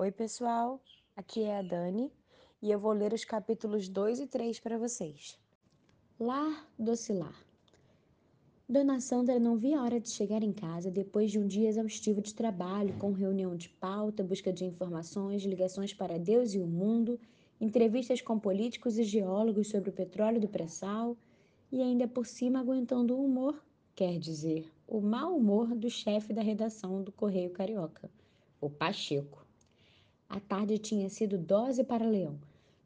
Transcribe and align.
Oi, 0.00 0.12
pessoal, 0.12 0.80
aqui 1.16 1.42
é 1.42 1.58
a 1.58 1.60
Dani 1.60 2.12
e 2.62 2.70
eu 2.70 2.78
vou 2.78 2.92
ler 2.92 3.12
os 3.12 3.24
capítulos 3.24 3.88
2 3.88 4.20
e 4.20 4.28
3 4.28 4.60
para 4.60 4.78
vocês. 4.78 5.36
Lar 6.20 6.70
docilar. 6.78 7.34
Dona 8.68 9.00
Sandra 9.00 9.40
não 9.40 9.56
via 9.56 9.80
a 9.80 9.82
hora 9.82 9.98
de 9.98 10.08
chegar 10.08 10.44
em 10.44 10.52
casa 10.52 10.88
depois 10.88 11.32
de 11.32 11.40
um 11.40 11.48
dia 11.48 11.68
exaustivo 11.68 12.22
de 12.22 12.32
trabalho, 12.32 12.96
com 12.96 13.10
reunião 13.10 13.56
de 13.56 13.68
pauta, 13.70 14.22
busca 14.22 14.52
de 14.52 14.64
informações, 14.64 15.42
ligações 15.42 15.92
para 15.92 16.16
Deus 16.16 16.54
e 16.54 16.60
o 16.60 16.66
mundo, 16.68 17.18
entrevistas 17.60 18.22
com 18.22 18.38
políticos 18.38 18.98
e 18.98 19.02
geólogos 19.02 19.66
sobre 19.66 19.90
o 19.90 19.92
petróleo 19.92 20.40
do 20.40 20.46
pré-sal 20.46 21.16
e 21.72 21.82
ainda 21.82 22.06
por 22.06 22.24
cima 22.24 22.60
aguentando 22.60 23.16
o 23.16 23.24
humor, 23.24 23.60
quer 23.96 24.16
dizer, 24.16 24.72
o 24.86 25.00
mau 25.00 25.36
humor 25.36 25.74
do 25.74 25.90
chefe 25.90 26.32
da 26.32 26.40
redação 26.40 27.02
do 27.02 27.10
Correio 27.10 27.50
Carioca, 27.50 28.08
o 28.60 28.70
Pacheco. 28.70 29.47
A 30.28 30.40
tarde 30.40 30.76
tinha 30.76 31.08
sido 31.08 31.38
dose 31.38 31.82
para 31.82 32.06
Leão. 32.06 32.38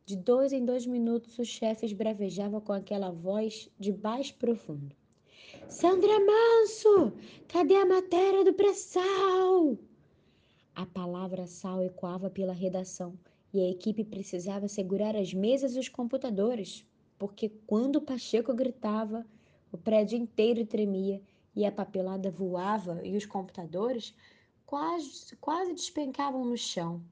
De 0.06 0.16
dois 0.16 0.52
em 0.52 0.64
dois 0.64 0.86
minutos, 0.86 1.38
o 1.38 1.44
chefe 1.44 1.84
esbravejava 1.84 2.60
com 2.60 2.72
aquela 2.72 3.10
voz 3.10 3.68
de 3.78 3.90
baixo 3.90 4.34
profundo. 4.36 4.94
Sandra 5.68 6.18
Manso, 6.20 7.12
cadê 7.48 7.74
a 7.74 7.84
matéria 7.84 8.44
do 8.44 8.54
pré-sal? 8.54 9.76
A 10.74 10.86
palavra 10.86 11.46
sal 11.46 11.82
ecoava 11.82 12.30
pela 12.30 12.52
redação 12.52 13.18
e 13.52 13.60
a 13.60 13.70
equipe 13.70 14.04
precisava 14.04 14.68
segurar 14.68 15.16
as 15.16 15.34
mesas 15.34 15.74
e 15.74 15.78
os 15.78 15.88
computadores, 15.88 16.86
porque 17.18 17.50
quando 17.66 17.96
o 17.96 18.02
Pacheco 18.02 18.54
gritava, 18.54 19.26
o 19.70 19.76
prédio 19.76 20.16
inteiro 20.16 20.64
tremia 20.64 21.20
e 21.54 21.66
a 21.66 21.72
papelada 21.72 22.30
voava 22.30 23.00
e 23.04 23.16
os 23.16 23.26
computadores 23.26 24.14
quase, 24.64 25.36
quase 25.36 25.74
despencavam 25.74 26.44
no 26.44 26.56
chão. 26.56 27.02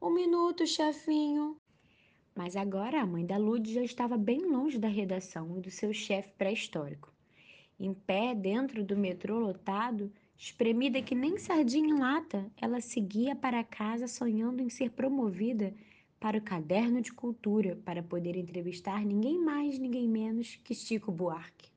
Um 0.00 0.10
minuto, 0.10 0.66
chefinho. 0.66 1.56
Mas 2.34 2.56
agora 2.56 3.00
a 3.00 3.06
mãe 3.06 3.24
da 3.24 3.36
Lud 3.36 3.72
já 3.72 3.82
estava 3.82 4.16
bem 4.16 4.44
longe 4.44 4.78
da 4.78 4.88
redação 4.88 5.56
e 5.56 5.60
do 5.60 5.70
seu 5.70 5.92
chefe 5.92 6.32
pré-histórico. 6.36 7.12
Em 7.78 7.94
pé, 7.94 8.34
dentro 8.34 8.84
do 8.84 8.96
metrô 8.96 9.38
lotado, 9.38 10.12
espremida 10.36 11.00
que 11.00 11.14
nem 11.14 11.38
sardinha 11.38 11.88
em 11.88 11.98
lata, 11.98 12.50
ela 12.60 12.80
seguia 12.80 13.34
para 13.34 13.64
casa 13.64 14.06
sonhando 14.06 14.60
em 14.60 14.68
ser 14.68 14.90
promovida 14.90 15.74
para 16.18 16.38
o 16.38 16.42
caderno 16.42 17.00
de 17.00 17.12
cultura 17.12 17.76
para 17.84 18.02
poder 18.02 18.36
entrevistar 18.36 19.04
ninguém 19.04 19.38
mais, 19.38 19.78
ninguém 19.78 20.08
menos 20.08 20.56
que 20.64 20.74
Chico 20.74 21.12
Buarque. 21.12 21.70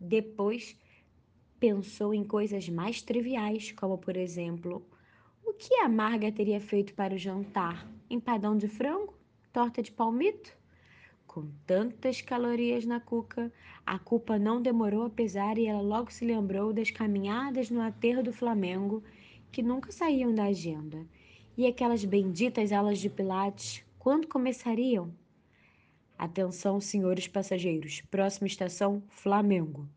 Depois, 0.00 0.78
pensou 1.58 2.14
em 2.14 2.24
coisas 2.24 2.68
mais 2.68 3.02
triviais, 3.02 3.72
como, 3.72 3.98
por 3.98 4.16
exemplo, 4.16 4.86
o 5.46 5.54
que 5.54 5.76
a 5.76 5.88
Marga 5.88 6.32
teria 6.32 6.60
feito 6.60 6.92
para 6.92 7.14
o 7.14 7.18
jantar? 7.18 7.88
Empadão 8.10 8.56
de 8.56 8.66
frango? 8.66 9.14
Torta 9.52 9.80
de 9.80 9.92
palmito? 9.92 10.52
Com 11.24 11.48
tantas 11.64 12.20
calorias 12.20 12.84
na 12.84 12.98
cuca, 12.98 13.52
a 13.86 13.96
culpa 13.96 14.40
não 14.40 14.60
demorou 14.60 15.04
a 15.04 15.10
pesar 15.10 15.56
e 15.56 15.66
ela 15.66 15.80
logo 15.80 16.10
se 16.10 16.24
lembrou 16.24 16.72
das 16.72 16.90
caminhadas 16.90 17.70
no 17.70 17.80
aterro 17.80 18.24
do 18.24 18.32
Flamengo, 18.32 19.04
que 19.52 19.62
nunca 19.62 19.92
saíam 19.92 20.34
da 20.34 20.46
agenda. 20.46 21.06
E 21.56 21.64
aquelas 21.64 22.04
benditas 22.04 22.72
aulas 22.72 22.98
de 22.98 23.08
pilates, 23.08 23.84
quando 24.00 24.26
começariam? 24.26 25.14
Atenção, 26.18 26.80
senhores 26.80 27.28
passageiros. 27.28 28.00
Próxima 28.10 28.48
estação, 28.48 29.00
Flamengo. 29.08 29.88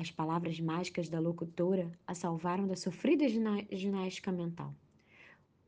As 0.00 0.10
palavras 0.10 0.58
mágicas 0.58 1.10
da 1.10 1.20
locutora 1.20 1.92
a 2.06 2.14
salvaram 2.14 2.66
da 2.66 2.74
sofrida 2.74 3.26
ginástica 3.28 4.32
mental. 4.32 4.74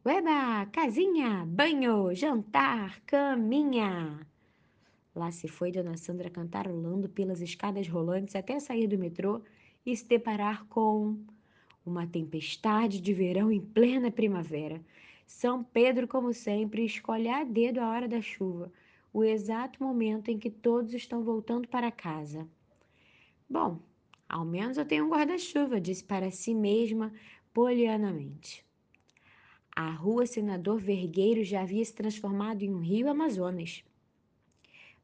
Ueba, 0.06 0.64
casinha, 0.72 1.44
banho, 1.46 2.14
jantar, 2.14 2.98
caminha. 3.02 4.26
Lá 5.14 5.30
se 5.30 5.48
foi 5.48 5.70
Dona 5.70 5.98
Sandra 5.98 6.30
cantarolando 6.30 7.10
pelas 7.10 7.42
escadas 7.42 7.86
rolantes 7.86 8.34
até 8.34 8.58
sair 8.58 8.86
do 8.86 8.96
metrô 8.96 9.42
e 9.84 9.94
se 9.94 10.08
deparar 10.08 10.64
com 10.64 11.18
uma 11.84 12.06
tempestade 12.06 13.02
de 13.02 13.12
verão 13.12 13.52
em 13.52 13.60
plena 13.60 14.10
primavera. 14.10 14.82
São 15.26 15.62
Pedro, 15.62 16.08
como 16.08 16.32
sempre, 16.32 16.86
escolhe 16.86 17.28
a 17.28 17.44
dedo 17.44 17.80
a 17.80 17.90
hora 17.90 18.08
da 18.08 18.22
chuva, 18.22 18.72
o 19.12 19.22
exato 19.22 19.82
momento 19.84 20.30
em 20.30 20.38
que 20.38 20.48
todos 20.48 20.94
estão 20.94 21.22
voltando 21.22 21.68
para 21.68 21.90
casa. 21.90 22.48
Bom, 23.46 23.78
ao 24.32 24.46
menos 24.46 24.78
eu 24.78 24.86
tenho 24.86 25.04
um 25.04 25.10
guarda-chuva, 25.10 25.78
disse 25.78 26.02
para 26.02 26.30
si 26.30 26.54
mesma 26.54 27.12
polianamente. 27.52 28.64
A 29.76 29.90
rua 29.90 30.24
Senador 30.24 30.80
Vergueiro 30.80 31.44
já 31.44 31.60
havia 31.60 31.84
se 31.84 31.94
transformado 31.94 32.62
em 32.62 32.74
um 32.74 32.80
rio 32.80 33.10
Amazonas. 33.10 33.84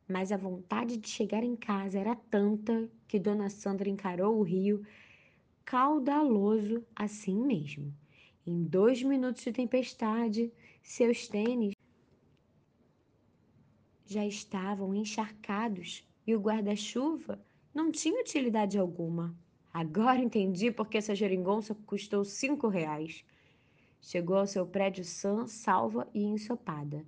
Mas 0.09 0.33
a 0.33 0.39
vontade 0.39 0.97
de 0.97 1.09
chegar 1.09 1.45
em 1.45 1.55
casa 1.55 1.99
era 1.99 2.17
tanta 2.17 2.91
que 3.07 3.19
Dona 3.19 3.51
Sandra 3.51 3.91
encarou 3.91 4.39
o 4.39 4.43
rio 4.43 4.83
caudaloso 5.63 6.83
assim 6.97 7.39
mesmo. 7.39 7.95
Em 8.47 8.65
dois 8.65 9.03
minutos 9.03 9.45
de 9.45 9.53
tempestade, 9.53 10.51
seus 10.83 11.29
tênis 11.29 11.75
já 14.07 14.25
estavam 14.25 14.95
encharcados 14.95 16.03
e 16.27 16.35
o 16.35 16.41
guarda-chuva 16.41 17.39
não 17.79 17.93
tinha 17.93 18.21
utilidade 18.21 18.77
alguma. 18.77 19.33
Agora 19.73 20.19
entendi 20.19 20.69
porque 20.69 20.99
essa 20.99 21.15
geringonça 21.15 21.77
custou 21.87 22.25
cinco 22.25 22.67
reais. 22.67 23.25
Chegou 24.01 24.37
ao 24.37 24.49
seu 24.49 24.67
prédio 24.67 25.05
sã, 25.05 25.47
salva 25.47 26.09
e 26.13 26.25
ensopada. 26.25 27.07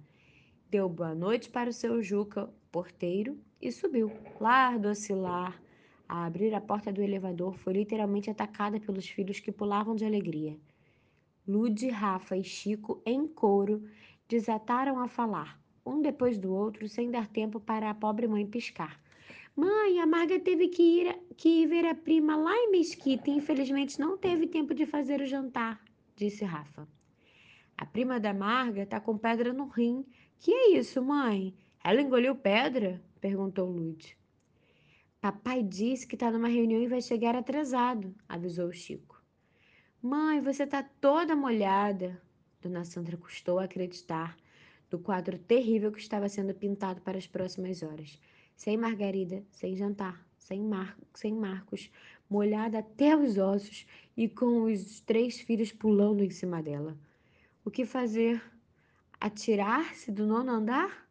Deu 0.71 0.89
boa 0.89 1.13
noite 1.13 1.51
para 1.51 1.71
o 1.71 1.73
seu 1.73 2.01
Juca, 2.01 2.49
porteiro, 2.71 3.37
e 3.61 3.73
subiu. 3.73 4.13
Lardo 4.41 4.89
oscilar. 4.89 5.61
A 6.09 6.25
abrir 6.25 6.55
a 6.55 6.61
porta 6.61 6.93
do 6.93 7.03
elevador, 7.03 7.59
foi 7.59 7.73
literalmente 7.73 8.31
atacada 8.31 8.79
pelos 8.79 9.09
filhos 9.09 9.41
que 9.41 9.51
pulavam 9.51 9.97
de 9.97 10.05
alegria. 10.05 10.57
Lude, 11.49 11.89
Rafa 11.89 12.37
e 12.37 12.45
Chico, 12.45 13.03
em 13.05 13.27
coro, 13.27 13.83
desataram 14.29 15.01
a 15.01 15.09
falar, 15.09 15.61
um 15.85 16.01
depois 16.01 16.39
do 16.39 16.55
outro, 16.55 16.89
sem 16.89 17.11
dar 17.11 17.27
tempo 17.27 17.59
para 17.59 17.91
a 17.91 17.95
pobre 17.95 18.29
mãe 18.29 18.47
piscar. 18.47 19.03
Mãe, 19.61 20.01
a 20.01 20.07
Marga 20.07 20.41
teve 20.41 20.69
que 20.69 20.83
ir, 20.83 21.19
que 21.37 21.47
ir 21.47 21.67
ver 21.67 21.85
a 21.85 21.95
prima 21.95 22.35
lá 22.35 22.57
em 22.57 22.71
Mesquita 22.71 23.29
e 23.29 23.35
infelizmente 23.35 24.01
não 24.01 24.17
teve 24.17 24.47
tempo 24.47 24.73
de 24.73 24.87
fazer 24.87 25.21
o 25.21 25.27
jantar, 25.27 25.85
disse 26.17 26.47
Rafa. 26.47 26.89
A 27.77 27.85
prima 27.85 28.19
da 28.19 28.33
Marga 28.33 28.87
tá 28.87 28.99
com 28.99 29.19
pedra 29.19 29.53
no 29.53 29.69
rim. 29.69 30.07
Que 30.39 30.51
é 30.51 30.79
isso, 30.79 31.03
mãe? 31.03 31.55
Ela 31.85 32.01
engoliu 32.01 32.35
pedra? 32.35 33.03
perguntou 33.21 33.71
Lud. 33.71 34.17
Papai 35.21 35.63
disse 35.63 36.07
que 36.07 36.17
está 36.17 36.31
numa 36.31 36.49
reunião 36.49 36.81
e 36.81 36.89
vai 36.89 37.03
chegar 37.03 37.37
atrasado, 37.37 38.15
avisou 38.27 38.69
o 38.69 38.73
Chico. 38.73 39.23
Mãe, 40.01 40.41
você 40.41 40.63
está 40.63 40.83
toda 40.83 41.37
molhada. 41.37 42.19
Dona 42.63 42.87
Sandra 42.87 43.19
custou 43.19 43.59
acreditar 43.59 44.39
do 44.89 44.99
quadro 44.99 45.39
terrível 45.39 45.93
que 45.93 46.01
estava 46.01 46.31
sendo 46.31 46.55
pintado 46.55 47.03
para 47.03 47.19
as 47.19 47.27
próximas 47.27 47.83
horas 47.83 48.19
sem 48.61 48.77
Margarida, 48.77 49.43
sem 49.51 49.75
jantar, 49.75 50.23
sem, 50.37 50.61
Mar 50.61 50.95
sem 51.15 51.33
Marcos, 51.33 51.91
molhada 52.29 52.81
até 52.81 53.17
os 53.17 53.39
ossos 53.39 53.87
e 54.15 54.29
com 54.29 54.65
os 54.65 55.01
três 55.01 55.41
filhos 55.41 55.73
pulando 55.73 56.23
em 56.23 56.29
cima 56.29 56.63
dela. 56.63 56.95
O 57.65 57.71
que 57.71 57.87
fazer? 57.87 58.43
Atirar-se 59.19 60.13
do 60.13 60.27
nono 60.27 60.53
andar? 60.53 61.09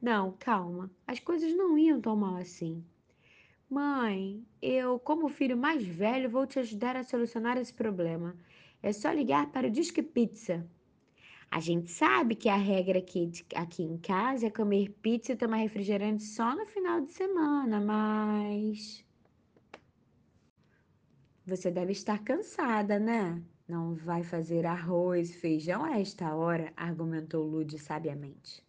Não, 0.00 0.32
calma, 0.38 0.90
as 1.06 1.20
coisas 1.20 1.54
não 1.54 1.76
iam 1.76 2.00
tão 2.00 2.16
mal 2.16 2.36
assim. 2.36 2.82
Mãe, 3.68 4.42
eu, 4.62 4.98
como 4.98 5.28
filho 5.28 5.54
mais 5.54 5.84
velho, 5.86 6.30
vou 6.30 6.46
te 6.46 6.58
ajudar 6.58 6.96
a 6.96 7.04
solucionar 7.04 7.58
esse 7.58 7.74
problema. 7.74 8.34
É 8.82 8.90
só 8.90 9.10
ligar 9.10 9.52
para 9.52 9.66
o 9.66 9.70
Disque 9.70 10.02
Pizza. 10.02 10.66
A 11.50 11.60
gente 11.60 11.90
sabe 11.90 12.34
que 12.34 12.48
a 12.48 12.56
regra 12.56 12.98
aqui, 12.98 13.30
aqui 13.54 13.82
em 13.82 13.96
casa 13.98 14.46
é 14.46 14.50
comer 14.50 14.90
pizza 15.00 15.32
e 15.32 15.36
tomar 15.36 15.56
refrigerante 15.56 16.22
só 16.22 16.54
no 16.54 16.66
final 16.66 17.00
de 17.00 17.12
semana, 17.12 17.80
mas. 17.80 19.04
Você 21.46 21.70
deve 21.70 21.92
estar 21.92 22.22
cansada, 22.22 22.98
né? 22.98 23.40
Não 23.68 23.94
vai 23.94 24.22
fazer 24.22 24.66
arroz 24.66 25.30
e 25.30 25.34
feijão 25.34 25.84
a 25.84 25.98
esta 25.98 26.34
hora, 26.34 26.72
argumentou 26.76 27.44
Lud 27.44 27.78
sabiamente. 27.78 28.64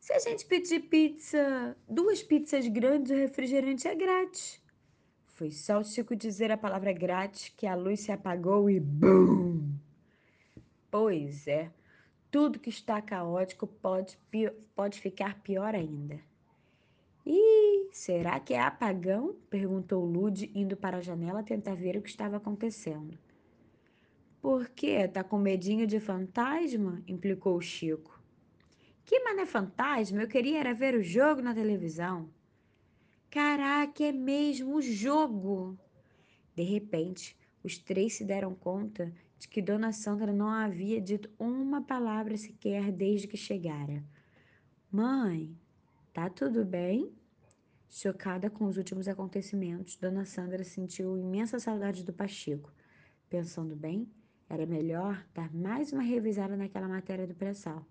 Se 0.00 0.12
a 0.12 0.18
gente 0.18 0.44
pedir 0.46 0.80
pizza, 0.80 1.76
duas 1.88 2.22
pizzas 2.22 2.66
grandes, 2.66 3.12
o 3.12 3.14
refrigerante 3.14 3.86
é 3.86 3.94
grátis. 3.94 4.60
Foi 5.28 5.50
só 5.50 5.78
o 5.78 5.84
Chico 5.84 6.16
dizer 6.16 6.50
a 6.50 6.58
palavra 6.58 6.92
grátis 6.92 7.52
que 7.56 7.66
a 7.66 7.74
luz 7.74 8.00
se 8.00 8.10
apagou 8.10 8.68
e 8.68 8.80
BUM! 8.80 9.78
Pois 10.90 11.46
é, 11.46 11.70
tudo 12.32 12.58
que 12.58 12.70
está 12.70 13.00
caótico 13.02 13.66
pode, 13.66 14.18
pode 14.74 14.98
ficar 14.98 15.40
pior 15.42 15.74
ainda. 15.74 16.18
E 17.26 17.90
será 17.92 18.40
que 18.40 18.54
é 18.54 18.60
apagão? 18.60 19.36
perguntou 19.50 20.02
Lude, 20.04 20.50
indo 20.54 20.74
para 20.74 20.96
a 20.96 21.00
janela 21.02 21.42
tentar 21.42 21.74
ver 21.74 21.94
o 21.96 22.02
que 22.02 22.08
estava 22.08 22.38
acontecendo. 22.38 23.18
Por 24.40 24.70
quê? 24.70 25.06
Tá 25.06 25.22
com 25.22 25.38
medinho 25.38 25.86
de 25.86 26.00
fantasma? 26.00 27.02
implicou 27.06 27.60
Chico. 27.60 28.18
Que 29.04 29.20
mané 29.20 29.44
fantasma? 29.44 30.22
Eu 30.22 30.26
queria 30.26 30.58
era 30.58 30.72
ver 30.72 30.94
o 30.94 31.02
jogo 31.02 31.42
na 31.42 31.54
televisão. 31.54 32.30
Caraca, 33.30 34.04
é 34.04 34.10
mesmo 34.10 34.76
o 34.76 34.82
jogo! 34.82 35.78
De 36.56 36.62
repente, 36.62 37.36
os 37.62 37.78
três 37.78 38.14
se 38.14 38.24
deram 38.24 38.54
conta 38.54 39.12
de 39.38 39.48
que 39.48 39.62
Dona 39.62 39.92
Sandra 39.92 40.32
não 40.32 40.48
havia 40.48 41.00
dito 41.00 41.30
uma 41.38 41.82
palavra 41.82 42.36
sequer 42.36 42.92
desde 42.92 43.26
que 43.26 43.36
chegara. 43.36 44.02
Mãe, 44.90 45.56
tá 46.12 46.28
tudo 46.28 46.64
bem? 46.64 47.12
Chocada 47.88 48.48
com 48.48 48.66
os 48.66 48.76
últimos 48.76 49.06
acontecimentos, 49.06 49.96
Dona 49.96 50.24
Sandra 50.24 50.64
sentiu 50.64 51.18
imensa 51.18 51.58
saudade 51.58 52.04
do 52.04 52.12
Pacheco. 52.12 52.72
Pensando 53.28 53.76
bem, 53.76 54.08
era 54.48 54.66
melhor 54.66 55.26
dar 55.34 55.52
mais 55.54 55.92
uma 55.92 56.02
revisada 56.02 56.56
naquela 56.56 56.88
matéria 56.88 57.26
do 57.26 57.34
pré-sal. 57.34 57.86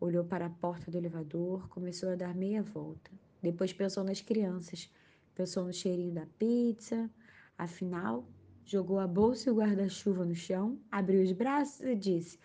Olhou 0.00 0.24
para 0.24 0.46
a 0.46 0.50
porta 0.50 0.90
do 0.90 0.96
elevador, 0.96 1.68
começou 1.68 2.10
a 2.10 2.14
dar 2.14 2.34
meia 2.34 2.62
volta. 2.62 3.10
Depois 3.42 3.72
pensou 3.72 4.04
nas 4.04 4.20
crianças, 4.20 4.92
pensou 5.34 5.64
no 5.64 5.72
cheirinho 5.72 6.14
da 6.14 6.26
pizza. 6.38 7.10
Afinal, 7.56 8.24
jogou 8.70 8.98
a 8.98 9.06
bolsa 9.06 9.48
e 9.48 9.52
o 9.52 9.56
guarda-chuva 9.56 10.26
no 10.26 10.34
chão, 10.34 10.78
abriu 10.92 11.22
os 11.22 11.32
braços 11.32 11.80
e 11.80 11.94
disse: 11.94 12.38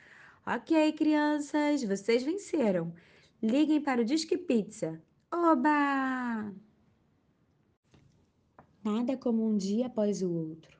Ok, 0.45 0.93
crianças, 0.93 1.83
vocês 1.83 2.23
venceram. 2.23 2.93
Liguem 3.41 3.81
para 3.81 4.01
o 4.01 4.05
Disque 4.05 4.37
Pizza. 4.37 5.01
Oba! 5.29 6.53
Nada 8.81 9.17
como 9.17 9.45
um 9.45 9.57
dia 9.57 9.87
após 9.87 10.21
o 10.21 10.31
outro. 10.31 10.77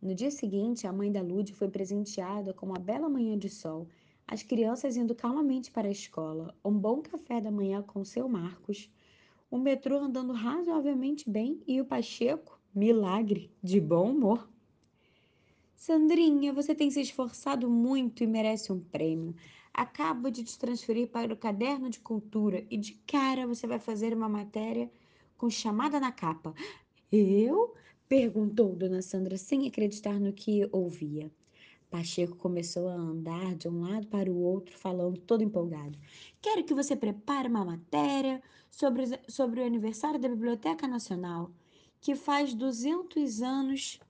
No 0.00 0.14
dia 0.14 0.30
seguinte, 0.30 0.86
a 0.86 0.92
mãe 0.92 1.10
da 1.10 1.22
Lud 1.22 1.54
foi 1.54 1.68
presenteada 1.68 2.52
com 2.52 2.66
uma 2.66 2.78
bela 2.78 3.08
manhã 3.08 3.38
de 3.38 3.48
sol, 3.48 3.88
as 4.26 4.42
crianças 4.42 4.96
indo 4.96 5.14
calmamente 5.14 5.70
para 5.70 5.88
a 5.88 5.90
escola, 5.90 6.54
um 6.62 6.72
bom 6.72 7.00
café 7.00 7.40
da 7.40 7.50
manhã 7.50 7.82
com 7.82 8.04
seu 8.04 8.28
Marcos, 8.28 8.90
o 9.50 9.58
metrô 9.58 9.98
andando 9.98 10.32
razoavelmente 10.34 11.28
bem 11.28 11.62
e 11.66 11.80
o 11.80 11.84
Pacheco, 11.84 12.59
milagre, 12.74 13.50
de 13.62 13.80
bom 13.80 14.10
humor. 14.10 14.48
Sandrinha, 15.74 16.52
você 16.52 16.74
tem 16.74 16.90
se 16.90 17.00
esforçado 17.00 17.68
muito 17.68 18.22
e 18.22 18.26
merece 18.26 18.72
um 18.72 18.80
prêmio. 18.80 19.34
Acabo 19.72 20.30
de 20.30 20.44
te 20.44 20.58
transferir 20.58 21.08
para 21.08 21.32
o 21.32 21.36
caderno 21.36 21.88
de 21.88 22.00
cultura 22.00 22.64
e 22.70 22.76
de 22.76 22.92
cara 23.06 23.46
você 23.46 23.66
vai 23.66 23.78
fazer 23.78 24.14
uma 24.14 24.28
matéria 24.28 24.90
com 25.38 25.48
chamada 25.48 25.98
na 25.98 26.12
capa. 26.12 26.54
Eu? 27.10 27.74
perguntou 28.08 28.74
Dona 28.74 29.00
Sandra 29.00 29.36
sem 29.36 29.68
acreditar 29.68 30.18
no 30.18 30.32
que 30.32 30.68
ouvia. 30.72 31.30
Pacheco 31.88 32.36
começou 32.36 32.88
a 32.88 32.94
andar 32.94 33.56
de 33.56 33.68
um 33.68 33.80
lado 33.80 34.06
para 34.06 34.30
o 34.30 34.36
outro, 34.36 34.76
falando 34.76 35.18
todo 35.18 35.42
empolgado. 35.42 35.98
Quero 36.40 36.62
que 36.64 36.74
você 36.74 36.94
prepare 36.94 37.48
uma 37.48 37.64
matéria 37.64 38.42
sobre, 38.70 39.04
sobre 39.28 39.60
o 39.60 39.66
aniversário 39.66 40.20
da 40.20 40.28
Biblioteca 40.28 40.86
Nacional, 40.86 41.50
que 42.00 42.14
faz 42.14 42.54
200 42.54 43.42
anos 43.42 44.00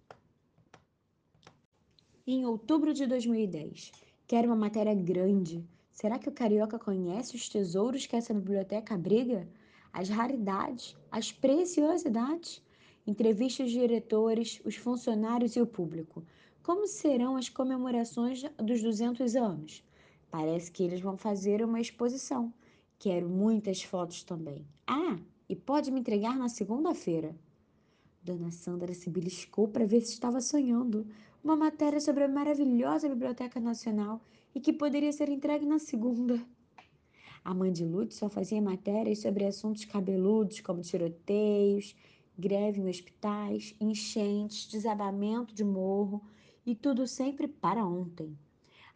em 2.26 2.46
outubro 2.46 2.94
de 2.94 3.06
2010. 3.06 3.92
Quero 4.26 4.48
uma 4.48 4.56
matéria 4.56 4.94
grande. 4.94 5.66
Será 5.92 6.19
que 6.19 6.28
o 6.28 6.32
carioca 6.32 6.78
conhece 6.78 7.34
os 7.34 7.48
tesouros 7.48 8.06
que 8.06 8.16
essa 8.16 8.32
biblioteca 8.32 8.94
abriga? 8.94 9.48
As 9.92 10.08
raridades, 10.08 10.96
as 11.10 11.32
preciosidades? 11.32 12.62
entrevistas 13.06 13.70
de 13.70 13.78
diretores, 13.78 14.60
os 14.64 14.76
funcionários 14.76 15.56
e 15.56 15.60
o 15.60 15.66
público. 15.66 16.25
Como 16.62 16.87
serão 16.87 17.37
as 17.37 17.48
comemorações 17.48 18.42
dos 18.58 18.82
200 18.82 19.34
anos? 19.34 19.82
Parece 20.31 20.70
que 20.70 20.82
eles 20.82 21.00
vão 21.00 21.16
fazer 21.16 21.64
uma 21.64 21.81
exposição. 21.81 22.52
Quero 22.98 23.28
muitas 23.28 23.82
fotos 23.82 24.22
também. 24.22 24.64
Ah, 24.87 25.19
e 25.48 25.56
pode 25.56 25.90
me 25.90 26.00
entregar 26.00 26.37
na 26.37 26.48
segunda-feira. 26.48 27.34
Dona 28.22 28.50
Sandra 28.50 28.93
se 28.93 29.08
beliscou 29.08 29.67
para 29.67 29.87
ver 29.87 30.02
se 30.02 30.12
estava 30.12 30.43
sonhando. 30.43 31.06
Uma 31.43 31.56
matéria 31.56 31.99
sobre 32.00 32.25
a 32.25 32.28
maravilhosa 32.28 33.08
Biblioteca 33.08 33.58
Nacional 33.58 34.20
e 34.55 34.61
que 34.61 34.75
poderia 34.75 35.11
ser 35.11 35.31
entregue 35.31 35.64
na 35.64 35.78
segunda. 35.78 36.38
A 37.43 37.55
mãe 37.55 37.72
de 37.72 37.82
Lute 37.82 38.14
só 38.14 38.28
fazia 38.28 38.61
matérias 38.61 39.20
sobre 39.20 39.46
assuntos 39.46 39.87
cabeludos, 39.87 40.61
como 40.61 40.82
tiroteios, 40.82 41.96
greve 42.38 42.81
em 42.81 42.88
hospitais, 42.90 43.75
enchentes, 43.81 44.69
desabamento 44.69 45.55
de 45.55 45.64
morro 45.64 46.23
e 46.66 46.75
tudo 46.75 47.06
sempre 47.06 47.49
para 47.49 47.87
ontem. 47.87 48.37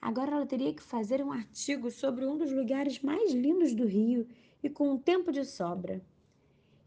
Agora 0.03 0.33
ela 0.33 0.47
teria 0.47 0.75
que 0.75 0.83
fazer 0.83 1.25
um 1.25 1.33
artigo 1.33 1.91
sobre 1.91 2.27
um 2.27 2.37
dos 2.37 2.53
lugares 2.53 3.01
mais 3.01 3.33
lindos 3.33 3.75
do 3.75 3.87
Rio 3.87 4.27
e 4.63 4.69
com 4.69 4.91
um 4.91 4.99
tempo 4.99 5.33
de 5.33 5.47
sobra. 5.47 6.03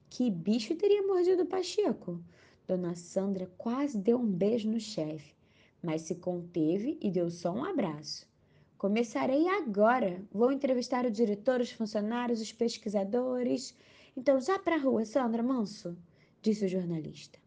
Que 0.10 0.32
bicho 0.32 0.76
teria 0.76 1.06
mordido 1.06 1.46
Pacheco? 1.46 2.22
Dona 2.68 2.96
Sandra 2.96 3.52
quase 3.58 3.98
deu 3.98 4.18
um 4.18 4.26
beijo 4.26 4.70
no 4.70 4.80
chefe, 4.80 5.34
mas 5.82 6.02
se 6.02 6.16
conteve 6.16 6.98
e 7.02 7.12
deu 7.12 7.30
só 7.30 7.52
um 7.52 7.64
abraço. 7.64 8.28
Começarei 8.78 9.48
agora. 9.48 10.22
Vou 10.32 10.52
entrevistar 10.52 11.06
o 11.06 11.12
diretor, 11.12 11.62
os 11.62 11.72
funcionários, 11.72 12.42
os 12.42 12.52
pesquisadores. 12.52 13.76
Então, 14.16 14.40
já 14.40 14.60
para 14.60 14.76
a 14.76 14.80
rua, 14.80 15.04
Sandra 15.04 15.42
Manso 15.42 15.98
disse 16.42 16.66
o 16.66 16.70
jornalista. 16.70 17.40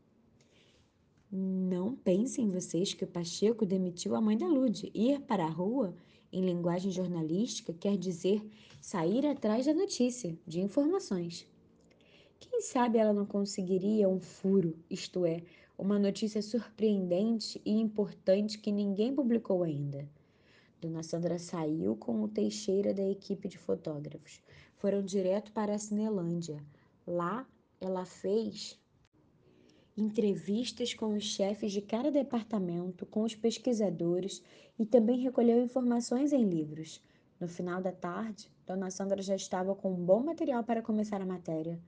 Não 1.30 1.94
pensem 1.94 2.50
vocês 2.50 2.92
que 2.92 3.04
o 3.04 3.06
Pacheco 3.06 3.64
demitiu 3.64 4.16
a 4.16 4.20
mãe 4.20 4.36
da 4.36 4.48
Lude. 4.48 4.90
Ir 4.92 5.20
para 5.20 5.44
a 5.44 5.48
rua, 5.48 5.94
em 6.32 6.44
linguagem 6.44 6.90
jornalística, 6.90 7.72
quer 7.72 7.96
dizer 7.96 8.44
sair 8.80 9.24
atrás 9.24 9.66
da 9.66 9.74
notícia, 9.74 10.36
de 10.46 10.60
informações. 10.60 11.46
Quem 12.40 12.62
sabe 12.62 12.96
ela 12.96 13.12
não 13.12 13.26
conseguiria 13.26 14.08
um 14.08 14.18
furo, 14.18 14.74
isto 14.88 15.26
é, 15.26 15.42
uma 15.76 15.98
notícia 15.98 16.40
surpreendente 16.40 17.60
e 17.66 17.70
importante 17.70 18.58
que 18.58 18.72
ninguém 18.72 19.14
publicou 19.14 19.62
ainda. 19.62 20.08
Dona 20.80 21.02
Sandra 21.02 21.38
saiu 21.38 21.94
com 21.94 22.22
o 22.22 22.28
Teixeira 22.28 22.94
da 22.94 23.06
equipe 23.06 23.46
de 23.46 23.58
fotógrafos. 23.58 24.40
Foram 24.76 25.02
direto 25.02 25.52
para 25.52 25.74
a 25.74 25.78
Cinelândia. 25.78 26.64
Lá 27.06 27.46
ela 27.78 28.06
fez 28.06 28.80
entrevistas 29.94 30.94
com 30.94 31.14
os 31.14 31.24
chefes 31.24 31.72
de 31.72 31.82
cada 31.82 32.10
departamento, 32.10 33.04
com 33.04 33.22
os 33.22 33.34
pesquisadores 33.34 34.42
e 34.78 34.86
também 34.86 35.20
recolheu 35.20 35.62
informações 35.62 36.32
em 36.32 36.48
livros. 36.48 37.02
No 37.38 37.46
final 37.46 37.82
da 37.82 37.92
tarde, 37.92 38.50
Dona 38.66 38.90
Sandra 38.90 39.20
já 39.20 39.36
estava 39.36 39.74
com 39.74 39.92
um 39.92 40.04
bom 40.04 40.22
material 40.22 40.64
para 40.64 40.80
começar 40.80 41.20
a 41.20 41.26
matéria. 41.26 41.78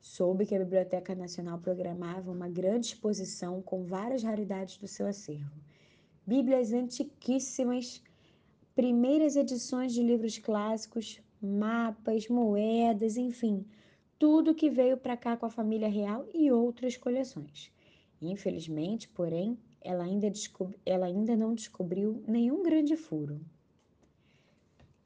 Soube 0.00 0.46
que 0.46 0.54
a 0.54 0.58
Biblioteca 0.58 1.14
Nacional 1.14 1.58
programava 1.58 2.30
uma 2.30 2.48
grande 2.48 2.86
exposição 2.86 3.60
com 3.62 3.84
várias 3.84 4.22
raridades 4.22 4.76
do 4.78 4.86
seu 4.86 5.06
acervo. 5.06 5.60
Bíblias 6.26 6.72
antiquíssimas, 6.72 8.02
primeiras 8.74 9.36
edições 9.36 9.92
de 9.92 10.02
livros 10.02 10.38
clássicos, 10.38 11.20
mapas, 11.40 12.28
moedas, 12.28 13.16
enfim, 13.16 13.64
tudo 14.18 14.54
que 14.54 14.70
veio 14.70 14.96
para 14.96 15.16
cá 15.16 15.36
com 15.36 15.46
a 15.46 15.50
família 15.50 15.88
real 15.88 16.26
e 16.32 16.50
outras 16.50 16.96
coleções. 16.96 17.70
Infelizmente, 18.20 19.08
porém, 19.08 19.58
ela 19.80 20.04
ainda, 20.04 20.30
ela 20.84 21.06
ainda 21.06 21.36
não 21.36 21.54
descobriu 21.54 22.22
nenhum 22.26 22.62
grande 22.62 22.96
furo. 22.96 23.40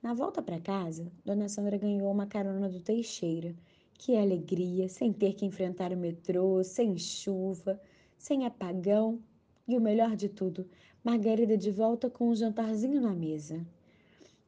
Na 0.03 0.15
volta 0.15 0.41
para 0.41 0.59
casa, 0.59 1.13
Dona 1.25 1.49
Sandra 1.49 1.77
ganhou 1.77 2.11
uma 2.11 2.27
carona 2.27 2.69
do 2.69 2.81
Teixeira. 2.81 3.55
Que 4.02 4.16
alegria, 4.16 4.88
sem 4.88 5.12
ter 5.12 5.35
que 5.35 5.45
enfrentar 5.45 5.92
o 5.92 5.97
metrô, 5.97 6.64
sem 6.64 6.97
chuva, 6.97 7.78
sem 8.16 8.47
apagão 8.47 9.23
e 9.69 9.76
o 9.76 9.80
melhor 9.80 10.16
de 10.16 10.26
tudo, 10.26 10.66
Margarida 11.04 11.54
de 11.54 11.71
volta 11.71 12.09
com 12.09 12.30
um 12.30 12.35
jantarzinho 12.35 12.99
na 12.99 13.14
mesa. 13.14 13.61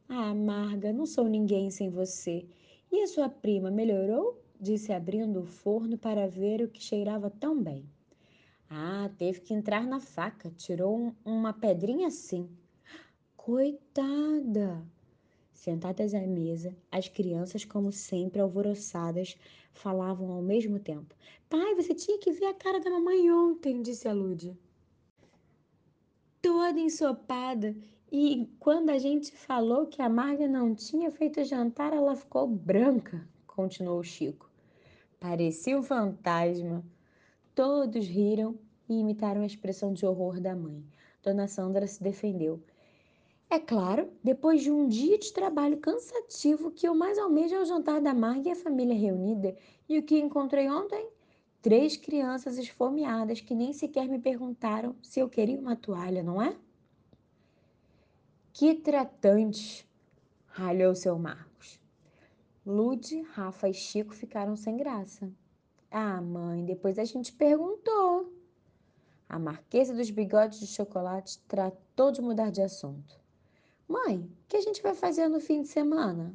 Ah, 0.08 0.34
Marga, 0.34 0.90
não 0.90 1.04
sou 1.04 1.28
ninguém 1.28 1.68
sem 1.68 1.90
você. 1.90 2.46
E 2.90 3.02
a 3.02 3.06
sua 3.06 3.28
prima 3.28 3.70
melhorou? 3.70 4.42
disse 4.58 4.90
abrindo 4.90 5.40
o 5.40 5.46
forno 5.46 5.98
para 5.98 6.26
ver 6.26 6.62
o 6.62 6.68
que 6.68 6.82
cheirava 6.82 7.28
tão 7.28 7.62
bem. 7.62 7.84
Ah, 8.70 9.10
teve 9.18 9.42
que 9.42 9.52
entrar 9.52 9.86
na 9.86 10.00
faca, 10.00 10.50
tirou 10.56 10.98
um, 10.98 11.14
uma 11.26 11.52
pedrinha 11.52 12.08
assim. 12.08 12.48
Coitada! 13.36 14.82
Sentadas 15.62 16.12
à 16.12 16.18
mesa, 16.26 16.76
as 16.90 17.06
crianças, 17.06 17.64
como 17.64 17.92
sempre 17.92 18.40
alvoroçadas, 18.40 19.36
falavam 19.72 20.32
ao 20.32 20.42
mesmo 20.42 20.80
tempo. 20.80 21.14
Pai, 21.48 21.76
você 21.76 21.94
tinha 21.94 22.18
que 22.18 22.32
ver 22.32 22.46
a 22.46 22.52
cara 22.52 22.80
da 22.80 22.90
mamãe 22.90 23.30
ontem, 23.30 23.80
disse 23.80 24.08
a 24.08 24.12
Lude. 24.12 24.58
Toda 26.42 26.80
ensopada. 26.80 27.76
E 28.10 28.50
quando 28.58 28.90
a 28.90 28.98
gente 28.98 29.30
falou 29.30 29.86
que 29.86 30.02
a 30.02 30.08
Marga 30.08 30.48
não 30.48 30.74
tinha 30.74 31.12
feito 31.12 31.44
jantar, 31.44 31.92
ela 31.92 32.16
ficou 32.16 32.48
branca, 32.48 33.24
continuou 33.46 34.02
Chico. 34.02 34.50
Parecia 35.20 35.78
um 35.78 35.82
fantasma. 35.84 36.84
Todos 37.54 38.04
riram 38.04 38.58
e 38.88 38.98
imitaram 38.98 39.42
a 39.42 39.46
expressão 39.46 39.92
de 39.92 40.04
horror 40.04 40.40
da 40.40 40.56
mãe. 40.56 40.84
Dona 41.22 41.46
Sandra 41.46 41.86
se 41.86 42.02
defendeu. 42.02 42.60
É 43.52 43.58
claro, 43.58 44.10
depois 44.24 44.62
de 44.62 44.70
um 44.70 44.88
dia 44.88 45.18
de 45.18 45.30
trabalho 45.30 45.76
cansativo, 45.76 46.70
que 46.70 46.88
eu 46.88 46.94
mais 46.94 47.18
almejo 47.18 47.54
é 47.54 47.60
o 47.60 47.66
jantar 47.66 48.00
da 48.00 48.14
Marga 48.14 48.48
e 48.48 48.52
a 48.52 48.56
família 48.56 48.96
reunida. 48.96 49.54
E 49.86 49.98
o 49.98 50.02
que 50.02 50.18
encontrei 50.18 50.70
ontem? 50.70 51.10
Três 51.60 51.94
crianças 51.94 52.56
esfomeadas 52.56 53.42
que 53.42 53.54
nem 53.54 53.74
sequer 53.74 54.08
me 54.08 54.18
perguntaram 54.18 54.96
se 55.02 55.20
eu 55.20 55.28
queria 55.28 55.60
uma 55.60 55.76
toalha, 55.76 56.22
não 56.22 56.40
é? 56.40 56.56
Que 58.54 58.74
tratante! 58.74 59.86
ralhou 60.46 60.94
seu 60.94 61.18
Marcos. 61.18 61.78
Lude, 62.64 63.20
Rafa 63.34 63.68
e 63.68 63.74
Chico 63.74 64.14
ficaram 64.14 64.56
sem 64.56 64.78
graça. 64.78 65.30
Ah, 65.90 66.22
mãe, 66.22 66.64
depois 66.64 66.98
a 66.98 67.04
gente 67.04 67.34
perguntou. 67.34 68.32
A 69.28 69.38
Marquesa 69.38 69.92
dos 69.92 70.10
Bigodes 70.10 70.58
de 70.58 70.66
Chocolate 70.68 71.38
tratou 71.40 72.10
de 72.10 72.22
mudar 72.22 72.50
de 72.50 72.62
assunto. 72.62 73.20
Mãe, 73.88 74.18
o 74.18 74.48
que 74.48 74.56
a 74.56 74.60
gente 74.60 74.82
vai 74.82 74.94
fazer 74.94 75.28
no 75.28 75.40
fim 75.40 75.62
de 75.62 75.68
semana? 75.68 76.34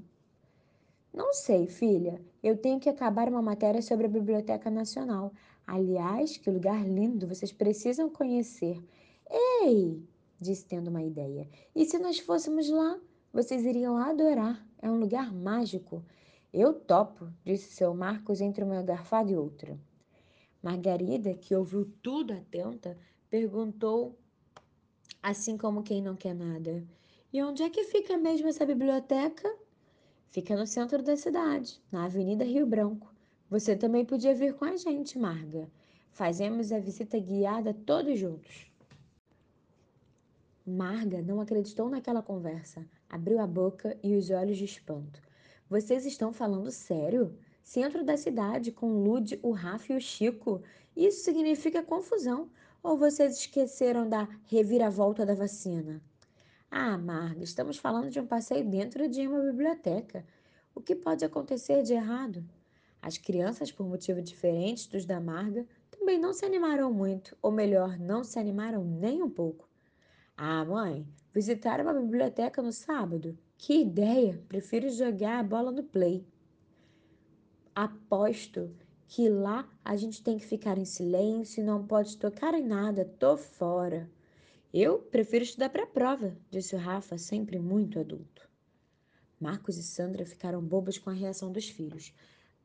Não 1.13 1.33
sei, 1.33 1.67
filha. 1.67 2.21
Eu 2.43 2.57
tenho 2.57 2.79
que 2.79 2.89
acabar 2.89 3.27
uma 3.27 3.41
matéria 3.41 3.81
sobre 3.81 4.05
a 4.05 4.09
Biblioteca 4.09 4.69
Nacional. 4.69 5.33
Aliás, 5.65 6.37
que 6.37 6.51
lugar 6.51 6.87
lindo, 6.87 7.27
vocês 7.27 7.51
precisam 7.51 8.09
conhecer. 8.09 8.81
Ei! 9.29 10.03
disse 10.39 10.65
tendo 10.65 10.89
uma 10.89 11.01
ideia. 11.01 11.49
E 11.75 11.85
se 11.85 11.97
nós 11.97 12.19
fôssemos 12.19 12.69
lá? 12.69 12.99
Vocês 13.33 13.65
iriam 13.65 13.97
adorar. 13.97 14.65
É 14.81 14.89
um 14.89 14.99
lugar 14.99 15.33
mágico. 15.33 16.03
Eu 16.53 16.73
topo, 16.73 17.27
disse 17.43 17.73
seu 17.73 17.93
Marcos 17.93 18.39
entre 18.39 18.63
uma 18.63 18.81
garfada 18.81 19.31
e 19.31 19.35
outra. 19.35 19.77
Margarida, 20.61 21.33
que 21.33 21.55
ouviu 21.55 21.91
tudo 22.01 22.33
atenta, 22.33 22.97
perguntou, 23.29 24.17
assim 25.21 25.57
como 25.57 25.83
quem 25.83 26.01
não 26.01 26.15
quer 26.15 26.33
nada: 26.33 26.83
E 27.33 27.43
onde 27.43 27.61
é 27.61 27.69
que 27.69 27.83
fica 27.83 28.17
mesmo 28.17 28.47
essa 28.47 28.65
biblioteca? 28.65 29.53
Fica 30.29 30.55
no 30.55 30.65
centro 30.65 31.03
da 31.03 31.17
cidade, 31.17 31.81
na 31.91 32.05
Avenida 32.05 32.45
Rio 32.45 32.65
Branco. 32.65 33.13
Você 33.49 33.75
também 33.75 34.05
podia 34.05 34.33
vir 34.33 34.53
com 34.53 34.63
a 34.63 34.77
gente, 34.77 35.19
Marga. 35.19 35.69
Fazemos 36.11 36.71
a 36.71 36.79
visita 36.79 37.19
guiada 37.19 37.73
todos 37.73 38.17
juntos. 38.17 38.71
Marga 40.65 41.21
não 41.21 41.41
acreditou 41.41 41.89
naquela 41.89 42.21
conversa. 42.21 42.85
Abriu 43.09 43.39
a 43.39 43.47
boca 43.47 43.97
e 44.01 44.15
os 44.15 44.29
olhos 44.29 44.57
de 44.57 44.65
espanto. 44.65 45.21
Vocês 45.69 46.05
estão 46.05 46.31
falando 46.31 46.71
sério? 46.71 47.37
Centro 47.61 48.05
da 48.05 48.15
cidade, 48.15 48.71
com 48.71 49.03
Lude, 49.03 49.37
o 49.43 49.51
Rafa 49.51 49.91
e 49.91 49.97
o 49.97 50.01
Chico. 50.01 50.61
Isso 50.95 51.25
significa 51.25 51.83
confusão. 51.83 52.49
Ou 52.81 52.97
vocês 52.97 53.37
esqueceram 53.37 54.07
da 54.07 54.29
reviravolta 54.45 55.25
da 55.25 55.35
vacina? 55.35 56.01
Ah, 56.69 56.97
Marga, 56.97 57.43
estamos 57.43 57.77
falando 57.77 58.09
de 58.09 58.19
um 58.19 58.27
passeio 58.27 58.69
dentro 58.69 59.07
de 59.07 59.25
uma 59.27 59.39
biblioteca. 59.39 60.25
O 60.75 60.81
que 60.81 60.95
pode 60.95 61.23
acontecer 61.23 61.81
de 61.81 61.93
errado? 61.93 62.43
As 63.01 63.17
crianças, 63.17 63.71
por 63.71 63.87
motivos 63.87 64.23
diferentes 64.23 64.85
dos 64.87 65.05
da 65.05 65.19
Marga, 65.19 65.65
também 65.89 66.19
não 66.19 66.33
se 66.33 66.45
animaram 66.45 66.91
muito, 66.91 67.37
ou 67.41 67.51
melhor, 67.51 67.97
não 67.97 68.23
se 68.23 68.37
animaram 68.37 68.83
nem 68.83 69.23
um 69.23 69.29
pouco. 69.29 69.67
Ah, 70.35 70.63
mãe, 70.65 71.07
visitar 71.33 71.79
uma 71.79 71.93
biblioteca 71.93 72.61
no 72.61 72.71
sábado? 72.71 73.37
Que 73.57 73.81
ideia! 73.81 74.43
Prefiro 74.47 74.89
jogar 74.89 75.39
a 75.39 75.43
bola 75.43 75.71
no 75.71 75.83
play. 75.83 76.27
Aposto 77.73 78.75
que 79.07 79.29
lá 79.29 79.67
a 79.83 79.95
gente 79.95 80.21
tem 80.21 80.37
que 80.37 80.45
ficar 80.45 80.77
em 80.77 80.85
silêncio 80.85 81.63
não 81.63 81.87
pode 81.87 82.17
tocar 82.17 82.53
em 82.53 82.63
nada. 82.63 83.05
Tô 83.17 83.37
fora. 83.37 84.09
Eu 84.73 84.99
prefiro 84.99 85.45
estudar 85.45 85.69
para 85.69 85.83
a 85.83 85.87
prova, 85.87 86.37
disse 86.51 86.75
o 86.75 86.77
Rafa, 86.77 87.17
sempre 87.17 87.57
muito 87.57 87.99
adulto. 87.99 88.47
Marcos 89.39 89.77
e 89.77 89.83
Sandra 89.83 90.25
ficaram 90.25 90.61
bobos 90.61 90.97
com 90.97 91.09
a 91.09 91.13
reação 91.13 91.51
dos 91.51 91.69
filhos. 91.69 92.13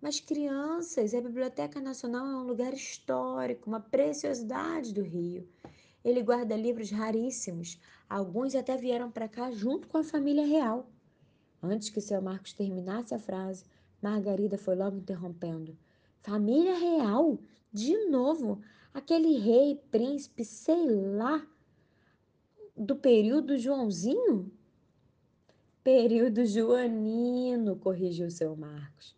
Mas, 0.01 0.19
crianças, 0.19 1.15
a 1.15 1.21
Biblioteca 1.21 1.81
Nacional 1.81 2.27
é 2.27 2.37
um 2.37 2.47
lugar 2.47 2.75
histórico, 2.75 3.71
uma 3.71 3.79
preciosidade 3.79 4.93
do 4.93 5.03
Rio. 5.03 5.49
Ele 6.05 6.23
guarda 6.25 6.57
livros 6.57 6.91
raríssimos. 6.91 7.79
Alguns 8.09 8.57
até 8.57 8.77
vieram 8.77 9.11
para 9.11 9.29
cá 9.29 9.53
junto 9.53 9.87
com 9.87 9.99
a 9.99 10.03
família 10.03 10.45
real. 10.45 10.91
Antes 11.63 11.89
que 11.89 12.01
seu 12.01 12.21
Marcos 12.21 12.53
terminasse 12.53 13.15
a 13.15 13.19
frase, 13.19 13.65
Margarida 14.03 14.59
foi 14.59 14.75
logo 14.75 14.97
interrompendo. 14.97 15.79
Família 16.21 16.77
real? 16.77 17.39
De 17.73 17.97
novo? 18.07 18.61
Aquele 18.93 19.39
rei, 19.39 19.81
príncipe, 19.91 20.45
sei 20.45 20.85
lá, 20.85 21.47
do 22.77 22.97
período 22.97 23.59
Joãozinho? 23.59 24.51
Período 25.85 26.47
joanino, 26.47 27.77
corrigiu 27.77 28.31
seu 28.31 28.55
Marcos. 28.55 29.17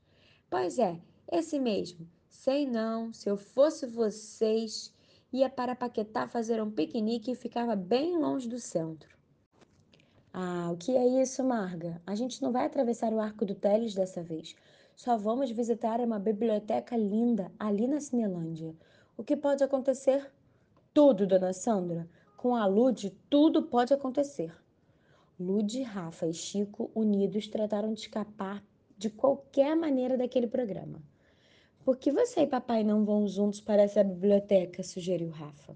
Pois 0.49 0.79
é, 0.79 0.99
esse 1.31 1.59
mesmo. 1.59 2.09
Sei 2.29 2.67
não, 2.67 3.13
se 3.13 3.29
eu 3.29 3.37
fosse 3.37 3.87
vocês, 3.87 4.95
ia 5.33 5.51
para 5.51 5.77
Paquetá 5.77 6.27
fazer 6.27 6.63
um 6.63 6.71
piquenique 6.71 7.33
e 7.33 7.35
ficava 7.35 7.77
bem 7.77 8.17
longe 8.17 8.49
do 8.49 8.59
centro. 8.59 9.15
Ah, 10.33 10.71
o 10.73 10.77
que 10.77 10.97
é 10.97 11.23
isso, 11.23 11.45
Marga? 11.45 12.01
A 12.07 12.15
gente 12.15 12.43
não 12.43 12.51
vai 12.51 12.67
atravessar 12.67 13.13
o 13.13 13.21
Arco 13.21 13.45
do 13.45 13.55
Teles 13.55 13.95
dessa 13.95 14.23
vez. 14.23 14.57
Só 14.97 15.17
vamos 15.17 15.51
visitar 15.51 16.01
uma 16.01 16.19
biblioteca 16.19 16.97
linda 16.97 17.53
ali 17.59 17.87
na 17.87 18.01
Cinelândia. 18.01 18.75
O 19.17 19.23
que 19.23 19.37
pode 19.37 19.63
acontecer? 19.63 20.31
Tudo, 20.93 21.27
dona 21.27 21.53
Sandra. 21.53 22.09
Com 22.45 22.55
a 22.55 22.67
Lude, 22.67 23.09
tudo 23.31 23.63
pode 23.63 23.95
acontecer. 23.95 24.55
Lude, 25.41 25.81
Rafa 25.81 26.27
e 26.27 26.35
Chico, 26.35 26.91
unidos, 26.95 27.49
trataram 27.49 27.95
de 27.95 28.01
escapar 28.01 28.63
de 28.99 29.09
qualquer 29.09 29.75
maneira 29.75 30.19
daquele 30.19 30.47
programa. 30.47 31.03
Por 31.83 31.97
que 31.97 32.13
você 32.13 32.43
e 32.43 32.47
papai 32.47 32.85
não 32.85 33.03
vão 33.03 33.27
juntos 33.27 33.63
para 33.63 33.81
essa 33.81 34.05
biblioteca? 34.05 34.83
sugeriu 34.83 35.31
Rafa. 35.31 35.75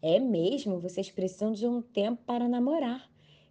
É 0.00 0.18
mesmo, 0.18 0.80
vocês 0.80 1.10
precisam 1.10 1.52
de 1.52 1.66
um 1.66 1.82
tempo 1.82 2.22
para 2.24 2.48
namorar. 2.48 3.06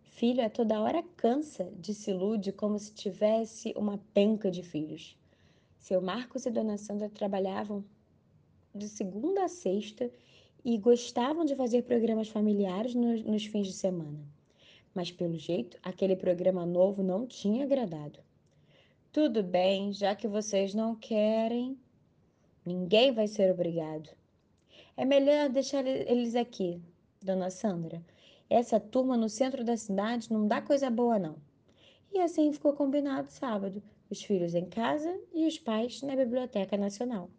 Filho, 0.05 0.43
a 0.43 0.49
toda 0.49 0.81
hora 0.81 1.03
cansa, 1.15 1.71
disse 1.77 2.11
Lude 2.11 2.51
como 2.51 2.79
se 2.79 2.91
tivesse 2.95 3.75
uma 3.77 3.99
penca 4.11 4.49
de 4.49 4.63
filhos. 4.63 5.15
Seu 5.77 6.01
Marcos 6.01 6.47
e 6.47 6.49
Dona 6.49 6.79
Sandra 6.79 7.09
trabalhavam 7.09 7.85
de 8.73 8.89
segunda 8.89 9.43
a 9.43 9.47
sexta 9.47 10.11
e 10.63 10.77
gostavam 10.77 11.45
de 11.45 11.55
fazer 11.55 11.83
programas 11.83 12.27
familiares 12.27 12.93
nos, 12.93 13.23
nos 13.23 13.45
fins 13.45 13.67
de 13.67 13.73
semana. 13.73 14.19
Mas, 14.93 15.11
pelo 15.11 15.37
jeito, 15.37 15.77
aquele 15.83 16.15
programa 16.15 16.65
novo 16.65 17.03
não 17.03 17.25
tinha 17.25 17.63
agradado. 17.63 18.19
Tudo 19.11 19.41
bem, 19.41 19.91
já 19.93 20.15
que 20.15 20.27
vocês 20.27 20.73
não 20.73 20.95
querem, 20.95 21.77
ninguém 22.65 23.11
vai 23.11 23.27
ser 23.27 23.51
obrigado. 23.51 24.09
É 24.95 25.05
melhor 25.05 25.49
deixar 25.49 25.85
eles 25.85 26.35
aqui, 26.35 26.81
dona 27.21 27.49
Sandra. 27.49 28.03
Essa 28.49 28.79
turma 28.79 29.15
no 29.15 29.29
centro 29.29 29.63
da 29.63 29.77
cidade 29.77 30.31
não 30.31 30.47
dá 30.47 30.61
coisa 30.61 30.89
boa, 30.89 31.17
não. 31.17 31.35
E 32.11 32.19
assim 32.19 32.51
ficou 32.51 32.73
combinado 32.73 33.31
sábado: 33.31 33.81
os 34.09 34.21
filhos 34.23 34.55
em 34.55 34.65
casa 34.65 35.19
e 35.33 35.47
os 35.47 35.57
pais 35.57 36.01
na 36.01 36.15
Biblioteca 36.15 36.75
Nacional. 36.75 37.29